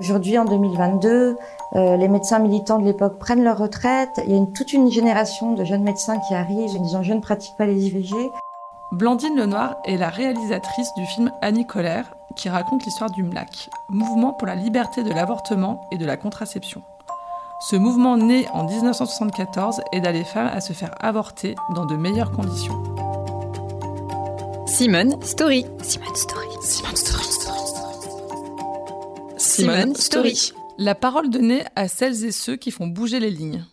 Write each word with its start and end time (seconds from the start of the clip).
Aujourd'hui, 0.00 0.36
en 0.38 0.44
2022, 0.44 1.36
euh, 1.76 1.96
les 1.96 2.08
médecins 2.08 2.40
militants 2.40 2.80
de 2.80 2.84
l'époque 2.84 3.16
prennent 3.20 3.44
leur 3.44 3.58
retraite. 3.58 4.20
Il 4.24 4.32
y 4.32 4.34
a 4.34 4.36
une, 4.36 4.52
toute 4.52 4.72
une 4.72 4.90
génération 4.90 5.52
de 5.52 5.64
jeunes 5.64 5.84
médecins 5.84 6.18
qui 6.18 6.34
arrivent 6.34 6.76
en 6.76 6.82
disant 6.82 7.04
je 7.04 7.12
ne 7.12 7.20
pratique 7.20 7.56
pas 7.56 7.64
les 7.64 7.86
IVG. 7.86 8.12
Blandine 8.90 9.36
Lenoir 9.36 9.76
est 9.84 9.96
la 9.96 10.08
réalisatrice 10.08 10.92
du 10.96 11.06
film 11.06 11.30
Annie 11.42 11.66
Colère, 11.66 12.12
qui 12.34 12.48
raconte 12.48 12.84
l'histoire 12.84 13.10
du 13.10 13.22
MLAC, 13.22 13.70
mouvement 13.88 14.32
pour 14.32 14.48
la 14.48 14.56
liberté 14.56 15.04
de 15.04 15.12
l'avortement 15.12 15.80
et 15.92 15.96
de 15.96 16.04
la 16.04 16.16
contraception. 16.16 16.82
Ce 17.60 17.76
mouvement 17.76 18.16
né 18.16 18.48
en 18.52 18.64
1974 18.64 19.80
aida 19.92 20.10
les 20.10 20.24
femmes 20.24 20.50
à 20.52 20.60
se 20.60 20.72
faire 20.72 20.94
avorter 20.98 21.54
dans 21.76 21.86
de 21.86 21.94
meilleures 21.94 22.32
conditions. 22.32 22.82
Simone 24.66 25.22
Story. 25.22 25.64
Simone 25.82 26.16
Story. 26.16 26.48
Simone 26.62 26.96
Story. 26.96 27.22
Simone 27.22 27.30
Story. 27.30 27.63
La 30.78 30.94
parole 30.94 31.30
donnée 31.30 31.64
à 31.76 31.88
celles 31.88 32.24
et 32.24 32.32
ceux 32.32 32.56
qui 32.56 32.70
font 32.70 32.86
bouger 32.86 33.20
les 33.20 33.30
lignes. 33.30 33.64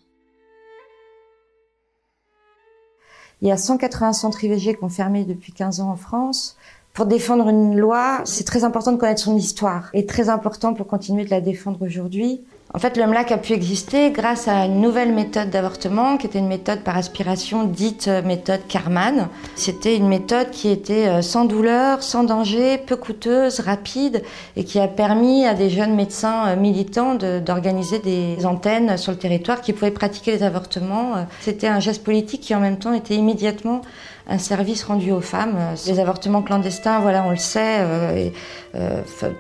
Il 3.42 3.48
y 3.48 3.52
a 3.52 3.58
180 3.58 4.14
centres 4.14 4.44
IVG 4.44 4.78
qui 4.78 4.84
ont 4.84 4.90
fermé 4.90 5.26
depuis 5.26 5.52
15 5.52 5.80
ans 5.80 5.90
en 5.90 5.96
France. 5.96 6.58
Pour 6.94 7.08
défendre 7.08 7.50
une 7.50 7.78
loi, 7.78 8.22
c'est 8.26 8.44
très 8.44 8.64
important 8.64 8.92
de 8.92 8.98
connaître 8.98 9.22
son 9.22 9.36
histoire 9.36 9.90
et 9.94 10.06
très 10.06 10.30
important 10.30 10.74
pour 10.74 10.86
continuer 10.86 11.26
de 11.26 11.30
la 11.32 11.42
défendre 11.42 11.82
aujourd'hui. 11.82 12.42
En 12.74 12.80
fait, 12.80 12.96
le 12.96 13.06
MLAC 13.06 13.34
a 13.34 13.38
pu 13.38 13.52
exister 13.52 14.12
grâce 14.12 14.48
à 14.48 14.66
une 14.66 14.80
nouvelle 14.80 15.14
méthode 15.14 15.50
d'avortement 15.50 16.16
qui 16.16 16.28
était 16.28 16.40
une 16.40 16.48
méthode 16.48 16.82
par 16.82 16.96
aspiration 16.96 17.66
dite 17.66 18.08
euh, 18.08 18.22
méthode 18.22 18.62
Karman. 18.70 19.28
C'était 19.56 19.98
une 19.98 20.08
méthode 20.08 20.52
qui 20.52 20.70
était 20.70 21.08
euh, 21.08 21.22
sans 21.22 21.44
douleur, 21.44 22.02
sans 22.02 22.24
danger, 22.24 22.78
peu 22.78 22.96
coûteuse, 22.96 23.60
rapide 23.60 24.24
et 24.56 24.64
qui 24.64 24.80
a 24.80 24.88
permis 24.88 25.46
à 25.46 25.54
des 25.54 25.70
jeunes 25.70 25.96
médecins 25.96 26.48
euh, 26.48 26.56
militants 26.56 27.16
d'organiser 27.16 28.00
des 28.00 28.46
antennes 28.46 28.98
sur 28.98 29.12
le 29.12 29.18
territoire 29.18 29.60
qui 29.60 29.74
pouvaient 29.74 29.92
pratiquer 29.92 30.32
les 30.32 30.44
avortements. 30.44 31.26
C'était 31.42 31.68
un 31.68 31.82
geste 31.82 32.06
politique 32.06 32.40
qui 32.40 32.56
en 32.56 32.62
même 32.62 32.78
temps 32.78 32.94
était 32.94 33.16
immédiatement 33.16 33.82
un 34.28 34.38
service 34.38 34.84
rendu 34.84 35.12
aux 35.12 35.20
femmes. 35.20 35.58
Les 35.88 36.00
avortements 36.00 36.42
clandestins, 36.42 37.00
voilà, 37.00 37.26
on 37.26 37.32
le 37.32 37.38
sait, 37.38 38.32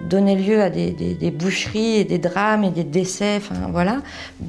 donnaient 0.09 0.35
lieu 0.35 0.61
à 0.61 0.69
des, 0.69 0.91
des, 0.91 1.31
boucheries 1.31 1.97
et 1.97 2.03
des 2.03 2.17
drames 2.17 2.63
et 2.63 2.71
des 2.71 2.83
décès. 2.83 3.20
Voilà. 3.71 3.97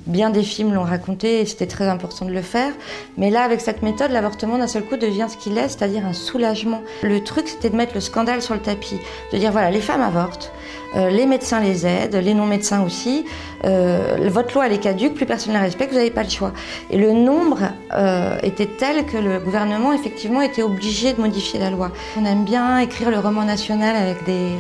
Bien 0.06 0.31
des 0.31 0.42
films 0.42 0.75
l'ont 0.75 0.84
raconté 0.84 1.41
et 1.41 1.47
c'était 1.47 1.67
très 1.67 1.89
important 1.89 2.25
de 2.25 2.33
le 2.33 2.42
faire. 2.42 2.73
Mais 3.19 3.31
là, 3.31 3.42
avec 3.42 3.61
cette 3.61 3.83
méthode, 3.83 4.11
l'avortement 4.11 4.59
d'un 4.59 4.67
seul 4.67 4.84
coup 4.84 4.97
devient 4.97 5.27
ce 5.28 5.37
qu'il 5.37 5.59
est, 5.59 5.69
c'est-à-dire 5.69 6.06
un 6.06 6.12
soulagement. 6.12 6.83
Le 7.03 7.23
truc, 7.23 7.48
c'était 7.48 7.70
de 7.70 7.77
mettre 7.77 7.95
le 7.95 8.00
scandale 8.00 8.43
sur 8.43 8.55
le 8.55 8.61
tapis, 8.61 8.98
de 9.33 9.39
dire 9.39 9.53
voilà, 9.53 9.70
les 9.70 9.81
femmes 9.81 10.03
avortent. 10.03 10.53
Euh, 10.95 11.09
les 11.09 11.27
médecins 11.27 11.61
les 11.61 11.87
aident, 11.87 12.17
les 12.17 12.34
non-médecins 12.34 12.83
aussi. 12.83 13.25
Euh, 13.65 14.28
votre 14.28 14.55
loi, 14.55 14.67
elle 14.67 14.73
est 14.73 14.78
caduque, 14.78 15.15
plus 15.15 15.27
personne 15.27 15.53
ne 15.53 15.59
la 15.59 15.65
respecte, 15.65 15.93
vous 15.93 15.98
n'avez 15.98 16.11
pas 16.11 16.23
le 16.23 16.28
choix. 16.28 16.53
Et 16.91 16.98
le 16.98 17.12
nombre 17.12 17.61
euh, 17.95 18.39
était 18.43 18.67
tel 18.67 19.06
que 19.06 19.17
le 19.17 19.39
gouvernement, 19.39 19.93
effectivement, 19.93 20.43
était 20.43 20.62
obligé 20.62 21.15
de 21.15 21.20
modifier 21.20 21.59
la 21.61 21.70
loi. 21.70 21.93
On 22.19 22.25
aime 22.25 22.45
bien 22.45 22.78
écrire 22.78 23.11
le 23.11 23.19
roman 23.19 23.45
national 23.45 23.97
avec 23.97 24.25
des 24.25 24.53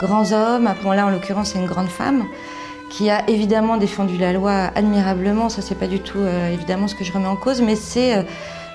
grands 0.00 0.32
hommes. 0.32 0.72
Bon, 0.84 0.92
là, 0.92 1.06
en 1.06 1.10
l'occurrence, 1.10 1.50
c'est 1.52 1.58
une 1.58 1.66
grande 1.66 1.88
femme 1.88 2.26
qui 2.92 3.10
a 3.10 3.28
évidemment 3.28 3.78
défendu 3.78 4.18
la 4.18 4.32
loi 4.32 4.70
admirablement. 4.74 5.48
Ça, 5.48 5.62
c'est 5.62 5.74
pas 5.74 5.86
du 5.86 5.98
tout 6.00 6.20
évidemment 6.52 6.86
ce 6.88 6.94
que 6.94 7.04
je 7.04 7.12
remets 7.12 7.26
en 7.26 7.36
cause, 7.36 7.62
mais 7.62 7.74
c'est 7.74 8.24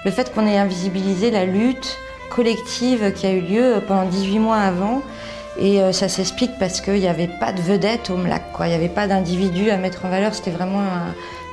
le 0.06 0.12
fait 0.12 0.34
qu'on 0.34 0.48
ait 0.48 0.58
invisibilisé 0.58 1.30
la 1.32 1.46
lutte 1.46 1.98
collective 2.30 3.14
qui 3.14 3.28
a 3.28 3.32
eu 3.32 3.42
lieu 3.42 3.76
pendant 3.88 4.06
18 4.06 4.40
mois 4.40 4.58
avant 4.58 5.04
et 5.60 5.82
euh, 5.82 5.92
ça 5.92 6.08
s'explique 6.08 6.52
parce 6.60 6.82
qu'il 6.82 7.00
n'y 7.00 7.08
avait 7.08 7.30
pas 7.40 7.52
de 7.52 7.62
vedette 7.62 8.10
au 8.10 8.18
MLAC, 8.18 8.52
quoi. 8.54 8.68
Il 8.68 8.70
n'y 8.70 8.76
avait 8.76 8.90
pas 8.90 9.08
d'individu 9.08 9.72
à 9.72 9.78
mettre 9.78 10.06
en 10.06 10.10
valeur. 10.10 10.36
C'était 10.36 10.52
vraiment 10.52 10.84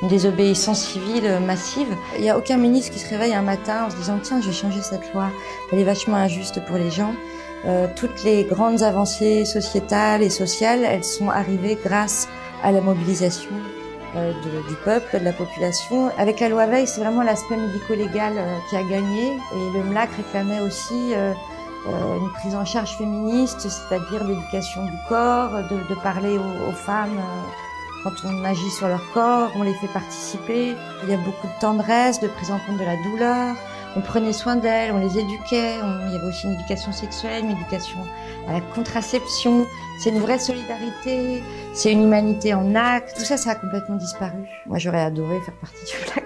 une 0.02 0.08
désobéissance 0.08 0.80
civile 0.80 1.40
massive. 1.44 1.88
Il 2.16 2.22
n'y 2.22 2.30
a 2.30 2.36
aucun 2.36 2.58
ministre 2.58 2.92
qui 2.92 2.98
se 2.98 3.08
réveille 3.08 3.34
un 3.34 3.42
matin 3.42 3.86
en 3.86 3.90
se 3.90 3.96
disant 3.96 4.18
tiens, 4.22 4.40
je 4.42 4.48
vais 4.48 4.52
changer 4.52 4.82
cette 4.82 5.12
loi. 5.14 5.30
Elle 5.72 5.78
est 5.78 5.84
vachement 5.84 6.16
injuste 6.16 6.64
pour 6.66 6.76
les 6.76 6.90
gens. 6.90 7.14
Euh, 7.66 7.86
toutes 7.96 8.24
les 8.24 8.44
grandes 8.44 8.82
avancées 8.82 9.46
sociétales 9.46 10.22
et 10.22 10.28
sociales, 10.28 10.80
elles 10.84 11.04
sont 11.04 11.30
arrivées 11.30 11.78
grâce 11.82 12.28
à 12.64 12.72
la 12.72 12.80
mobilisation 12.80 13.52
euh, 14.16 14.32
du 14.68 14.74
peuple, 14.84 15.20
de 15.20 15.24
la 15.24 15.32
population. 15.32 16.10
Avec 16.18 16.40
la 16.40 16.48
loi 16.48 16.66
Veil, 16.66 16.86
c'est 16.86 17.00
vraiment 17.00 17.22
l'aspect 17.22 17.56
médico-légal 17.56 18.34
qui 18.68 18.76
a 18.76 18.82
gagné. 18.82 19.34
Et 19.34 19.78
le 19.78 19.84
MLAC 19.84 20.10
réclamait 20.16 20.60
aussi 20.60 21.14
euh, 21.86 22.18
une 22.18 22.30
prise 22.30 22.54
en 22.54 22.64
charge 22.64 22.96
féministe, 22.96 23.60
c'est-à-dire 23.60 24.24
l'éducation 24.24 24.84
du 24.86 24.96
corps, 25.08 25.50
de, 25.70 25.94
parler 26.02 26.38
aux, 26.38 26.72
femmes 26.72 27.18
euh, 27.18 28.02
quand 28.02 28.12
on 28.24 28.44
agit 28.44 28.70
sur 28.70 28.88
leur 28.88 29.02
corps, 29.12 29.50
on 29.56 29.62
les 29.62 29.74
fait 29.74 29.88
participer. 29.88 30.74
Il 31.02 31.10
y 31.10 31.14
a 31.14 31.18
beaucoup 31.18 31.46
de 31.46 31.60
tendresse, 31.60 32.20
de 32.20 32.28
prise 32.28 32.50
en 32.50 32.58
compte 32.66 32.78
de 32.78 32.84
la 32.84 32.96
douleur. 33.02 33.54
On 33.96 34.00
prenait 34.00 34.32
soin 34.32 34.56
d'elles, 34.56 34.92
on 34.92 34.98
les 34.98 35.18
éduquait. 35.18 35.76
il 36.06 36.12
y 36.12 36.16
avait 36.16 36.26
aussi 36.26 36.46
une 36.46 36.54
éducation 36.54 36.92
sexuelle, 36.92 37.44
une 37.44 37.52
éducation 37.52 37.98
à 38.48 38.52
la 38.52 38.60
contraception. 38.60 39.66
C'est 40.00 40.10
une 40.10 40.20
vraie 40.20 40.38
solidarité, 40.38 41.42
c'est 41.72 41.92
une 41.92 42.02
humanité 42.02 42.54
en 42.54 42.74
acte. 42.74 43.16
Tout 43.16 43.24
ça, 43.24 43.36
ça 43.36 43.50
a 43.50 43.54
complètement 43.54 43.96
disparu. 43.96 44.44
Moi, 44.66 44.78
j'aurais 44.78 45.02
adoré 45.02 45.40
faire 45.40 45.54
partie 45.54 45.84
du 45.84 46.12
black. 46.12 46.23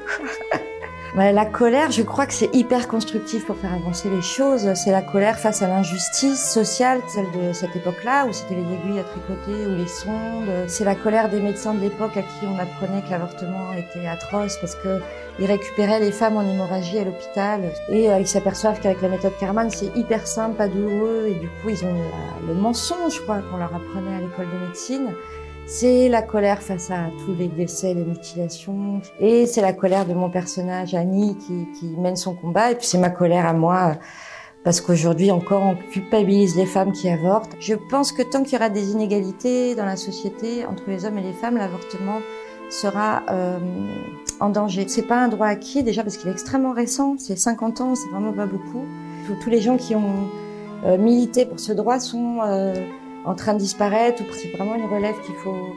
La 1.19 1.47
colère, 1.47 1.91
je 1.91 2.03
crois 2.03 2.27
que 2.27 2.33
c'est 2.33 2.55
hyper 2.55 2.87
constructif 2.87 3.45
pour 3.45 3.57
faire 3.57 3.73
avancer 3.73 4.09
les 4.09 4.23
choses. 4.23 4.73
C'est 4.75 4.93
la 4.93 5.03
colère 5.03 5.37
face 5.37 5.63
à 5.63 5.67
l'injustice 5.67 6.41
sociale, 6.41 7.01
celle 7.09 7.27
de 7.33 7.53
cette 7.53 7.75
époque-là, 7.75 8.27
où 8.27 8.33
c'était 8.33 8.55
les 8.55 8.63
aiguilles 8.63 9.01
à 9.01 9.03
tricoter 9.03 9.67
ou 9.67 9.75
les 9.75 9.89
sondes. 9.89 10.69
C'est 10.69 10.85
la 10.85 10.95
colère 10.95 11.29
des 11.29 11.41
médecins 11.41 11.75
de 11.75 11.81
l'époque 11.81 12.17
à 12.17 12.23
qui 12.23 12.47
on 12.47 12.57
apprenait 12.57 13.03
que 13.03 13.11
l'avortement 13.11 13.73
était 13.73 14.07
atroce 14.07 14.59
parce 14.61 14.77
que 14.77 15.01
ils 15.41 15.47
récupéraient 15.47 15.99
les 15.99 16.13
femmes 16.13 16.37
en 16.37 16.43
hémorragie 16.43 16.99
à 17.01 17.05
l'hôpital 17.05 17.63
et 17.89 18.09
euh, 18.09 18.21
ils 18.21 18.29
s'aperçoivent 18.29 18.79
qu'avec 18.81 19.03
la 19.03 19.09
méthode 19.09 19.37
Karman, 19.41 19.71
c'est 19.71 19.91
hyper 19.97 20.25
simple, 20.25 20.57
pas 20.57 20.69
douloureux 20.69 21.27
et 21.31 21.35
du 21.35 21.49
coup 21.49 21.71
ils 21.71 21.85
ont 21.85 21.95
le 22.47 22.55
mensonge 22.55 23.21
quoi 23.27 23.39
qu'on 23.51 23.57
leur 23.57 23.75
apprenait 23.75 24.17
à 24.17 24.21
l'école 24.21 24.47
de 24.53 24.67
médecine. 24.67 25.11
C'est 25.71 26.09
la 26.09 26.23
colère 26.23 26.63
face 26.63 26.91
à 26.91 27.11
tous 27.23 27.35
les 27.35 27.47
décès, 27.47 27.93
les 27.93 28.03
mutilations. 28.03 29.03
Et 29.21 29.45
c'est 29.45 29.61
la 29.61 29.75
colère 29.75 30.07
de 30.07 30.15
mon 30.15 30.31
personnage, 30.31 30.95
Annie, 30.95 31.37
qui, 31.37 31.87
mène 31.99 32.17
son 32.17 32.35
combat. 32.35 32.73
Et 32.73 32.75
puis 32.75 32.87
c'est 32.87 32.97
ma 32.97 33.11
colère 33.11 33.45
à 33.45 33.53
moi, 33.53 33.97
parce 34.65 34.81
qu'aujourd'hui 34.81 35.31
encore, 35.31 35.63
on 35.63 35.77
culpabilise 35.93 36.57
les 36.57 36.65
femmes 36.65 36.93
qui 36.93 37.11
avortent. 37.11 37.55
Je 37.61 37.75
pense 37.75 38.13
que 38.13 38.23
tant 38.23 38.45
qu'il 38.45 38.55
y 38.55 38.57
aura 38.57 38.71
des 38.71 38.93
inégalités 38.93 39.75
dans 39.75 39.85
la 39.85 39.97
société 39.97 40.65
entre 40.65 40.85
les 40.87 41.05
hommes 41.05 41.19
et 41.19 41.23
les 41.23 41.35
femmes, 41.35 41.59
l'avortement 41.59 42.21
sera 42.71 43.25
euh, 43.31 43.59
en 44.41 44.49
danger. 44.49 44.89
C'est 44.89 45.07
pas 45.07 45.23
un 45.23 45.29
droit 45.29 45.49
acquis, 45.49 45.83
déjà 45.83 46.03
parce 46.03 46.17
qu'il 46.17 46.31
est 46.31 46.33
extrêmement 46.33 46.73
récent. 46.73 47.17
C'est 47.19 47.37
50 47.37 47.83
ans, 47.83 47.95
c'est 47.95 48.09
vraiment 48.09 48.33
pas 48.33 48.47
beaucoup. 48.47 48.87
Tous 49.43 49.51
les 49.51 49.61
gens 49.61 49.77
qui 49.77 49.95
ont 49.95 50.31
euh, 50.87 50.97
milité 50.97 51.45
pour 51.45 51.61
ce 51.61 51.75
droit 51.75 52.01
sont... 52.01 52.39
Euh, 52.43 52.73
en 53.29 53.35
train 53.35 53.53
de 53.53 53.59
disparaître, 53.59 54.23
c'est 54.33 54.49
vraiment 54.49 54.75
une 54.75 54.87
relève 54.87 55.15
qu'il 55.21 55.35
faut, 55.35 55.75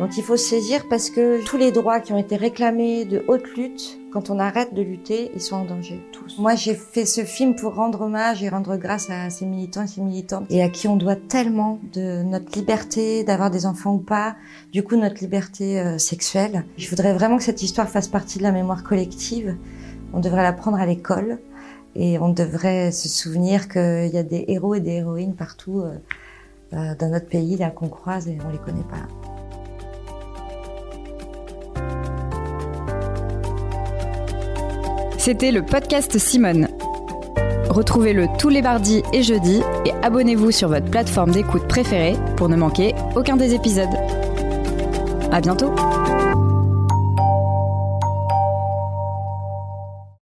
dont 0.00 0.08
il 0.08 0.24
faut 0.24 0.36
saisir 0.36 0.88
parce 0.88 1.08
que 1.08 1.44
tous 1.44 1.56
les 1.56 1.70
droits 1.70 2.00
qui 2.00 2.12
ont 2.12 2.18
été 2.18 2.34
réclamés 2.34 3.04
de 3.04 3.24
haute 3.28 3.46
lutte, 3.56 4.00
quand 4.12 4.28
on 4.28 4.40
arrête 4.40 4.74
de 4.74 4.82
lutter, 4.82 5.30
ils 5.32 5.40
sont 5.40 5.54
en 5.54 5.64
danger, 5.64 6.04
tous. 6.10 6.36
Moi, 6.40 6.56
j'ai 6.56 6.74
fait 6.74 7.06
ce 7.06 7.20
film 7.20 7.54
pour 7.54 7.76
rendre 7.76 8.00
hommage 8.00 8.42
et 8.42 8.48
rendre 8.48 8.76
grâce 8.76 9.08
à 9.08 9.30
ces 9.30 9.46
militants 9.46 9.84
et 9.84 9.86
ces 9.86 10.00
militantes 10.00 10.46
et 10.50 10.64
à 10.64 10.68
qui 10.68 10.88
on 10.88 10.96
doit 10.96 11.14
tellement 11.14 11.78
de 11.92 12.24
notre 12.24 12.58
liberté 12.58 13.22
d'avoir 13.22 13.52
des 13.52 13.66
enfants 13.66 13.94
ou 13.94 14.00
pas, 14.00 14.34
du 14.72 14.82
coup, 14.82 14.96
notre 14.96 15.20
liberté 15.20 15.78
euh, 15.78 15.96
sexuelle. 15.98 16.64
Je 16.76 16.90
voudrais 16.90 17.14
vraiment 17.14 17.36
que 17.36 17.44
cette 17.44 17.62
histoire 17.62 17.88
fasse 17.88 18.08
partie 18.08 18.38
de 18.38 18.42
la 18.42 18.50
mémoire 18.50 18.82
collective. 18.82 19.56
On 20.12 20.18
devrait 20.18 20.42
l'apprendre 20.42 20.78
à 20.80 20.86
l'école 20.86 21.38
et 21.94 22.18
on 22.18 22.30
devrait 22.30 22.90
se 22.90 23.08
souvenir 23.08 23.68
qu'il 23.68 24.10
y 24.12 24.18
a 24.18 24.24
des 24.24 24.44
héros 24.48 24.74
et 24.74 24.80
des 24.80 24.94
héroïnes 24.94 25.36
partout. 25.36 25.82
Euh, 25.82 25.94
euh, 26.72 26.94
dans 26.98 27.08
notre 27.08 27.26
pays 27.26 27.56
là 27.56 27.70
qu'on 27.70 27.88
croise 27.88 28.28
et 28.28 28.38
on 28.46 28.50
les 28.50 28.58
connaît 28.58 28.84
pas. 28.84 29.06
C'était 35.18 35.52
le 35.52 35.62
podcast 35.62 36.16
Simone. 36.16 36.68
Retrouvez-le 37.68 38.26
tous 38.38 38.48
les 38.48 38.62
mardis 38.62 39.02
et 39.12 39.22
jeudis 39.22 39.60
et 39.84 39.92
abonnez-vous 40.02 40.50
sur 40.50 40.68
votre 40.68 40.90
plateforme 40.90 41.30
d'écoute 41.30 41.68
préférée 41.68 42.16
pour 42.36 42.48
ne 42.48 42.56
manquer 42.56 42.94
aucun 43.14 43.36
des 43.36 43.54
épisodes. 43.54 43.94
À 45.30 45.40
bientôt! 45.40 45.74